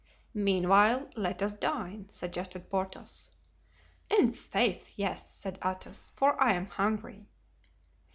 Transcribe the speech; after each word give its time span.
"Meanwhile, 0.33 1.11
let 1.15 1.43
us 1.43 1.53
dine," 1.53 2.09
suggested 2.09 2.71
Porthos. 2.71 3.29
"I'faith, 4.09 4.93
yes," 4.95 5.31
said 5.31 5.59
Athos, 5.63 6.11
"for 6.15 6.41
I 6.41 6.53
am 6.53 6.65
hungry." 6.65 7.27